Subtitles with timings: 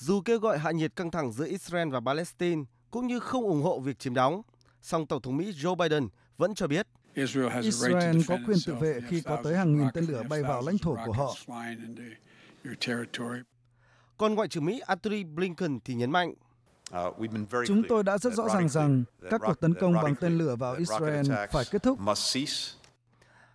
[0.00, 3.62] Dù kêu gọi hạ nhiệt căng thẳng giữa Israel và Palestine cũng như không ủng
[3.62, 4.42] hộ việc chiếm đóng,
[4.82, 6.86] song Tổng thống Mỹ Joe Biden vẫn cho biết
[7.62, 10.78] Israel có quyền tự vệ khi có tới hàng nghìn tên lửa bay vào lãnh
[10.78, 11.34] thổ của họ.
[14.16, 16.34] Còn Ngoại trưởng Mỹ Antony Blinken thì nhấn mạnh
[17.66, 20.74] Chúng tôi đã rất rõ ràng rằng các cuộc tấn công bằng tên lửa vào
[20.74, 21.98] Israel phải kết thúc.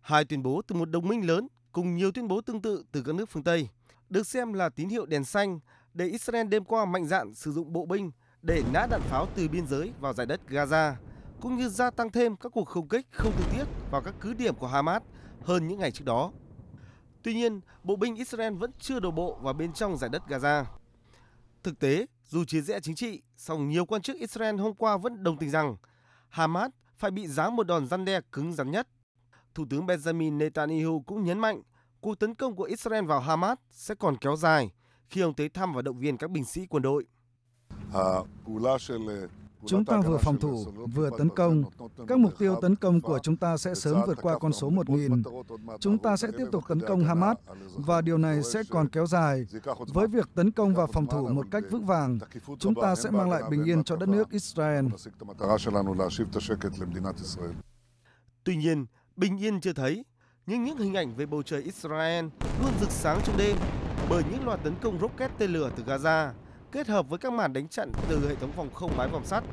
[0.00, 3.02] Hai tuyên bố từ một đồng minh lớn cùng nhiều tuyên bố tương tự từ
[3.02, 3.68] các nước phương Tây
[4.10, 5.60] được xem là tín hiệu đèn xanh
[5.94, 8.10] để Israel đêm qua mạnh dạn sử dụng bộ binh
[8.42, 10.94] để nã đạn pháo từ biên giới vào giải đất Gaza,
[11.40, 14.34] cũng như gia tăng thêm các cuộc không kích không thương tiếc vào các cứ
[14.34, 15.02] điểm của Hamas
[15.42, 16.32] hơn những ngày trước đó.
[17.22, 20.64] Tuy nhiên, bộ binh Israel vẫn chưa đổ bộ vào bên trong giải đất Gaza.
[21.62, 25.22] Thực tế, dù chia rẽ chính trị, song nhiều quan chức Israel hôm qua vẫn
[25.22, 25.76] đồng tình rằng
[26.28, 28.88] Hamas phải bị giáng một đòn răn đe cứng rắn nhất.
[29.54, 31.62] Thủ tướng Benjamin Netanyahu cũng nhấn mạnh
[32.00, 34.70] cuộc tấn công của Israel vào Hamas sẽ còn kéo dài
[35.12, 37.04] khi ông tới thăm và động viên các binh sĩ quân đội.
[39.66, 40.64] Chúng ta vừa phòng thủ,
[40.94, 41.62] vừa tấn công.
[42.08, 45.78] Các mục tiêu tấn công của chúng ta sẽ sớm vượt qua con số 1.000.
[45.80, 47.36] Chúng ta sẽ tiếp tục tấn công Hamas
[47.74, 49.46] và điều này sẽ còn kéo dài.
[49.94, 52.18] Với việc tấn công và phòng thủ một cách vững vàng,
[52.58, 54.86] chúng ta sẽ mang lại bình yên cho đất nước Israel.
[58.44, 58.86] Tuy nhiên,
[59.16, 60.04] bình yên chưa thấy,
[60.46, 62.24] nhưng những hình ảnh về bầu trời Israel
[62.62, 63.56] luôn rực sáng trong đêm
[64.08, 66.30] bởi những loạt tấn công rocket tên lửa từ Gaza
[66.72, 69.44] kết hợp với các màn đánh chặn từ hệ thống phòng không mái vòm sắt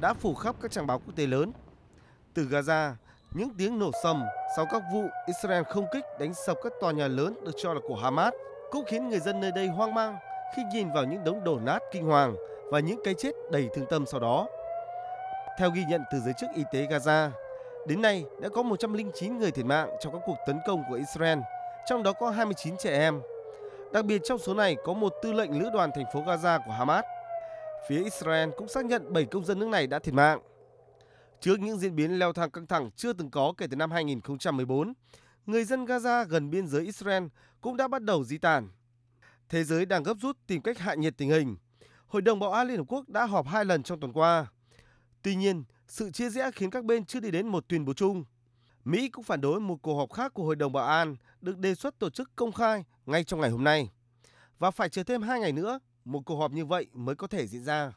[0.00, 1.52] đã phủ khắp các trang báo quốc tế lớn.
[2.34, 2.92] Từ Gaza,
[3.34, 4.22] những tiếng nổ sầm
[4.56, 7.80] sau các vụ Israel không kích đánh sập các tòa nhà lớn được cho là
[7.88, 8.32] của Hamas
[8.70, 10.16] cũng khiến người dân nơi đây hoang mang
[10.56, 12.36] khi nhìn vào những đống đổ nát kinh hoàng
[12.70, 14.48] và những cái chết đầy thương tâm sau đó.
[15.58, 17.30] Theo ghi nhận từ giới chức y tế Gaza,
[17.86, 21.38] đến nay đã có 109 người thiệt mạng trong các cuộc tấn công của Israel,
[21.86, 23.20] trong đó có 29 trẻ em.
[23.96, 26.72] Đặc biệt trong số này có một tư lệnh lữ đoàn thành phố Gaza của
[26.72, 27.04] Hamas.
[27.88, 30.40] Phía Israel cũng xác nhận 7 công dân nước này đã thiệt mạng.
[31.40, 34.92] Trước những diễn biến leo thang căng thẳng chưa từng có kể từ năm 2014,
[35.46, 37.24] người dân Gaza gần biên giới Israel
[37.60, 38.68] cũng đã bắt đầu di tản.
[39.48, 41.56] Thế giới đang gấp rút tìm cách hạ nhiệt tình hình.
[42.06, 44.46] Hội đồng Bảo an Liên Hợp Quốc đã họp hai lần trong tuần qua.
[45.22, 48.24] Tuy nhiên, sự chia rẽ khiến các bên chưa đi đến một tuyên bố chung.
[48.84, 51.74] Mỹ cũng phản đối một cuộc họp khác của Hội đồng Bảo an được đề
[51.74, 53.90] xuất tổ chức công khai ngay trong ngày hôm nay.
[54.58, 57.46] Và phải chờ thêm hai ngày nữa, một cuộc họp như vậy mới có thể
[57.46, 57.92] diễn ra.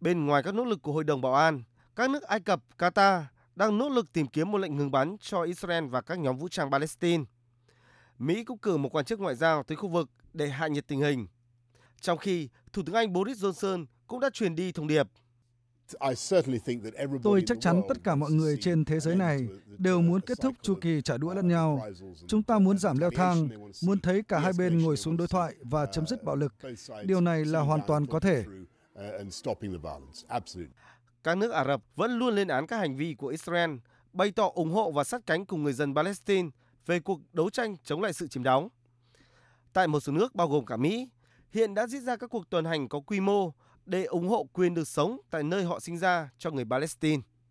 [0.00, 1.62] Bên ngoài các nỗ lực của Hội đồng Bảo an,
[1.96, 3.22] các nước Ai Cập, Qatar
[3.56, 6.48] đang nỗ lực tìm kiếm một lệnh ngừng bắn cho Israel và các nhóm vũ
[6.48, 7.24] trang Palestine.
[8.18, 11.00] Mỹ cũng cử một quan chức ngoại giao tới khu vực để hạ nhiệt tình
[11.00, 11.26] hình.
[12.00, 15.08] Trong khi Thủ tướng Anh Boris Johnson cũng đã truyền đi thông điệp
[17.22, 19.48] Tôi chắc chắn tất cả mọi người trên thế giới này
[19.78, 21.86] đều muốn kết thúc chu kỳ trả đũa lẫn nhau.
[22.26, 23.48] Chúng ta muốn giảm leo thang,
[23.82, 26.54] muốn thấy cả hai bên ngồi xuống đối thoại và chấm dứt bạo lực.
[27.04, 28.44] Điều này là hoàn toàn có thể.
[31.24, 33.70] Các nước Ả Rập vẫn luôn lên án các hành vi của Israel,
[34.12, 36.48] bày tỏ ủng hộ và sát cánh cùng người dân Palestine
[36.86, 38.68] về cuộc đấu tranh chống lại sự chiếm đóng.
[39.72, 41.08] Tại một số nước bao gồm cả Mỹ,
[41.52, 43.52] hiện đã diễn ra các cuộc tuần hành có quy mô
[43.86, 47.22] để ủng hộ quyền được sống tại nơi họ sinh ra cho người Palestine.